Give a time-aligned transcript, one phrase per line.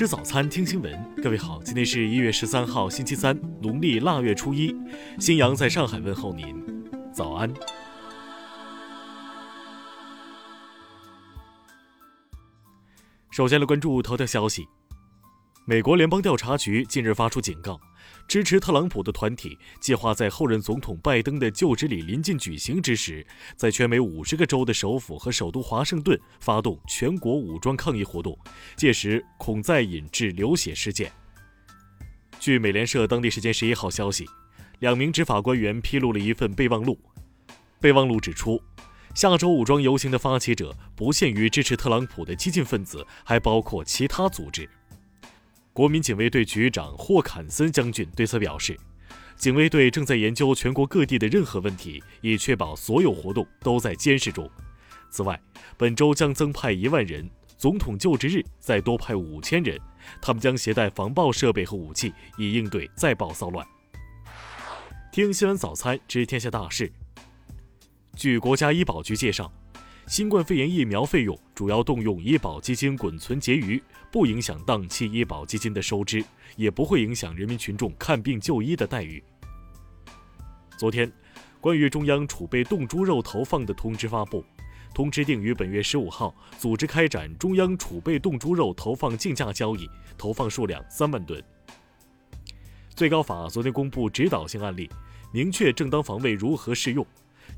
[0.00, 1.14] 吃早餐，听新闻。
[1.22, 4.74] 各位好，今天是一月十三号，星期三，农历腊月初一。
[5.18, 6.56] 新阳在上海问候您，
[7.12, 7.52] 早安。
[13.30, 14.66] 首先来关注头条消息。
[15.66, 17.78] 美国联邦调查局近日发出警告，
[18.28, 23.26] 支持特朗普的团体计划在后任总统拜登的就职礼临近举行之时，
[23.56, 28.38] 在全美五十个州的首府和首都华盛顿发动全国武装抗议活动，
[28.76, 31.10] 届时恐再引致流血事件。
[32.38, 34.26] 据美联社当地时间十一号消息，
[34.78, 36.98] 两名执法官员披露了一份备忘录，
[37.80, 38.62] 备忘录指出，
[39.14, 44.70] 下周武装游行的发起者不限于支持特朗普的激进分子，还包括其他组织。
[45.80, 48.78] 国民警卫队局长霍坎森将军对此表示，
[49.34, 54.46] 警卫队正在研究全国各地的任何问题，以确保所有活动都在监视中。
[55.08, 55.40] 此外，
[55.78, 59.80] 本周将增派一万人，总统就职日再多派五千人，
[60.20, 63.66] 他们将携带防爆设备和武器，以应对再爆骚乱。
[65.10, 66.92] 听新闻早餐知天下大事。
[68.14, 69.50] 据国家医保局介绍。
[70.06, 76.24] 新冠肺炎疫苗费用主要动用医保基金滚存结余，不影响当期医保基金的收支，
[76.56, 79.22] 也不会影响人民群众看病就医的待遇。
[80.76, 81.10] 昨天，
[81.60, 84.44] 关于中央储备冻猪肉投放的通知发布，
[84.92, 91.40] 通知定于本月十五号组织开展中央储备冻猪肉投放竞价交易，投放数量三万吨。
[92.96, 94.90] 最高法昨天公布指导性案例，
[95.32, 97.06] 明确正当防卫如何适用。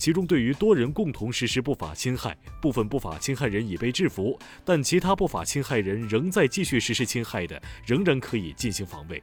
[0.00, 9.22] 其中，对于多人共同实施不法侵害，部分不法侵害人已被制服，但其他不法侵害人仍在继续实施侵害的，仍然可以进行防卫。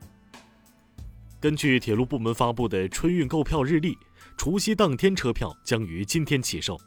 [1.42, 3.98] 根据铁路部门发布的春运购票日历，
[4.38, 6.80] 除夕当天车票将于今天起售。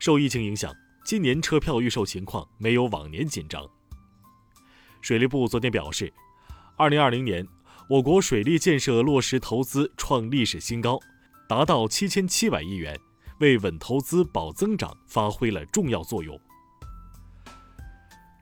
[0.00, 3.64] 受疫情影响，今年车票预售情况没有往年紧张。
[5.00, 6.12] 水利部昨天表示，
[6.76, 7.46] 二零二零年，
[7.88, 10.98] 我国水利建设落实投资创历史新高，
[11.48, 12.98] 达到七千七百亿元。
[13.38, 16.38] 为稳投资、保增长发挥了重要作用。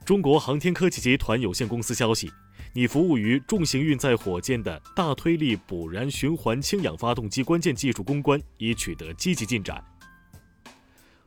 [0.04, 2.30] 中国航天科技集团有限公司消息，
[2.72, 9.82] 拟服务于重型运载火箭的大推力补燃循环氢氧发动机关键技术攻关已取得积极进展。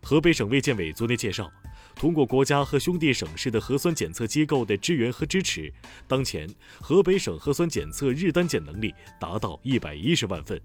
[0.02, 1.52] 河北省卫健委昨天介绍，
[1.94, 5.72] 通过国家和兄弟省市的核酸检测机构的支援和支持，
[6.08, 10.58] 当前河北省核酸检测日单检能力达到一百一十万份。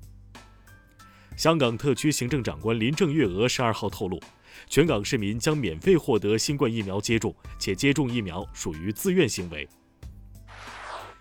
[1.37, 4.21] 香港特区行政长官林郑月娥十二号透露，
[4.69, 9.69] 全港市民将免费获得新冠疫苗接种，且接种疫苗属于自愿行为。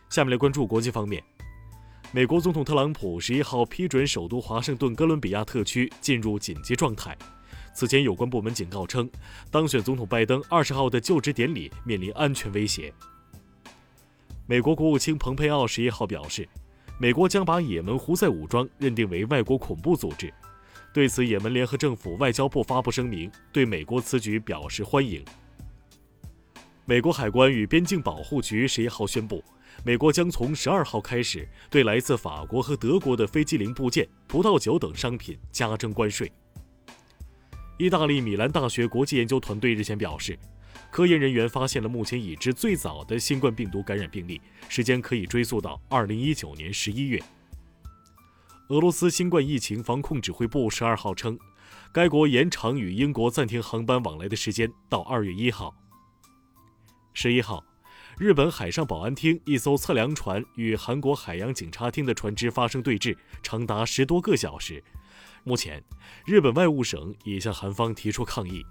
[0.09, 1.21] 下面来关注国际方面，
[2.11, 7.17] 美国总统特朗普十一号批准首都华盛顿哥伦比亚特区进入紧急状态。
[7.73, 9.09] 此前，有关部门警告称，
[9.49, 12.93] 当选总统拜登二十号的就职典礼面临安全威胁。
[14.45, 16.47] 美国国务卿蓬佩奥十一号表示。
[16.99, 20.33] 美国将把也门胡塞武装认定为外国恐怖组织。
[20.93, 25.23] 对此，也门联合政府外交部发布声明，对美国此举表示欢迎。
[26.85, 29.43] 美国海关与边境保护局十一号宣布，
[29.83, 36.31] 美国将从十二号开始对来自法国和德国的飞机零部件、葡萄酒等商品加征关税。
[37.79, 40.37] 意大利米兰大学国际研究团队日前表示。
[40.91, 44.39] 科研人员发现了目前已知最早的新冠病毒感染病例，
[44.69, 47.21] 时间可以追溯到二零一九年十一月。
[48.69, 51.37] 俄罗斯新冠疫情防控指挥部十二号称，
[51.91, 55.75] 该国延长与英国暂停航班往来的时间到二月一号。
[57.13, 57.63] 十一号，
[58.17, 64.83] 日本海上保安厅一艘测量船与韩国海洋警察厅的船只发生对峙，长达十多个小时。
[65.43, 65.83] 目前，
[66.25, 68.65] 日本外务省已向韩方提出抗议。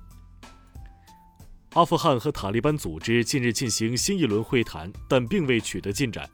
[1.75, 6.29] 阿富汗和塔利班组织近日进行新一轮会谈，但并未取得进展。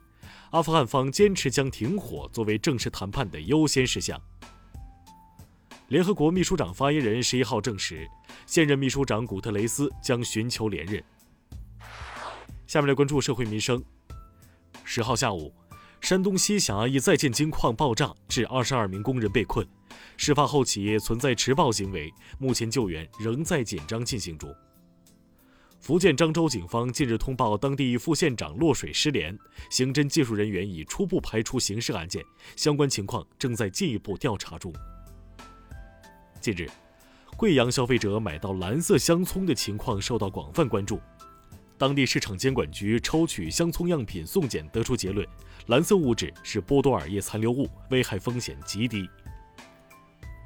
[0.51, 4.21] 阿富汗方坚持将停火作为正式谈判的优先事项。
[5.87, 8.05] 联合国秘书长发言人十一号证实，
[8.45, 11.01] 现任秘书长古特雷斯将寻求连任。
[12.67, 13.81] 下面来关注社会民生。
[14.83, 15.53] 十号下午，
[16.01, 19.65] 山东西峡一在建金矿爆炸，致二十二名工人被困。
[20.17, 24.53] 事发后，企业存在迟报行为，目前救援仍在紧张进行中。
[25.79, 29.35] 福建漳州警方近日通报，当地副县长落水失联，
[29.71, 32.21] 刑侦技术人员已初步排除刑事案件，
[32.57, 34.73] 相关情况正在进一步调查中。
[36.41, 36.69] 近日，
[37.37, 40.99] 贵阳消费者买到蓝色香葱的情况受到广泛关注，
[41.77, 45.25] 当地市场监管局抽取香葱样品送检，得出结论，
[45.67, 49.09] 蓝色物质是波多尔叶残留物，危害风险极低。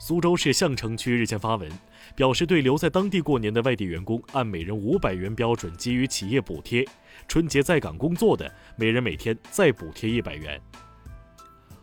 [0.06, 1.72] 苏州市相城区日前发文，
[2.14, 6.84] 表示对留在当地过年的外地员工，按每人五百元标准给予企业补贴；
[7.26, 10.60] 春节在岗工作的，每人每天再补贴一百元。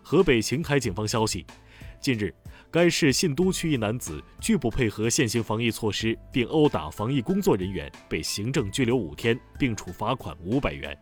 [0.02, 1.46] 河北邢台警方消息，
[1.98, 2.34] 近日，
[2.70, 10.94] 该市信都区一男子拒不配合现行防疫措施，并殴打防疫工作人员，被行政拘留五天，并处罚款五百元。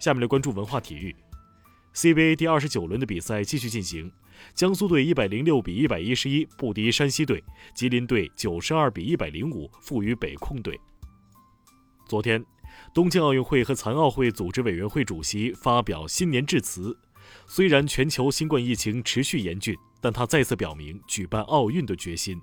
[0.00, 1.14] 下面来关注文化体育。
[1.94, 4.12] CBA 第二十九轮的比赛继续进行，
[4.54, 7.42] 江苏队一百零六比一百一十一不敌山西队，
[7.74, 10.78] 吉林队九十二比一百零五负于北控队。
[12.06, 12.44] 昨天，
[12.94, 16.96] 东京奥运会和残奥会组织委员会主席发表新年致辞，
[17.46, 22.40] 虽然全球新冠疫情持续严峻，但他再次表明举办奥运的决心。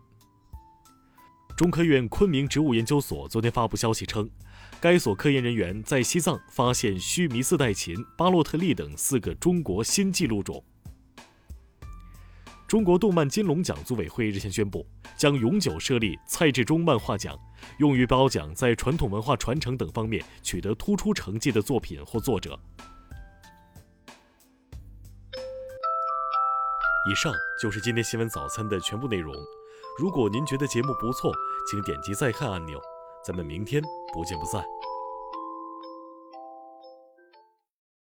[1.56, 4.30] 中科院昆明植物研究所昨天发布消息称。
[4.82, 10.64] 该所科研人员在西藏发现须弥四代琴、巴洛特利等四个中国新纪录种。
[12.68, 14.86] 中国动漫金龙奖组委会日前宣布，
[15.18, 17.38] 将永久设立蔡志忠漫画奖，
[17.80, 22.60] 用于褒奖在传统文化传承等方面取得突出成绩的作品或作者。
[27.10, 29.34] 以上就是今天新闻早餐的全部内容。
[30.00, 31.32] 如果您觉得节目不错，
[31.70, 32.82] 请点击再看按钮。
[33.26, 33.82] 咱们明天
[34.14, 34.64] 不见不散。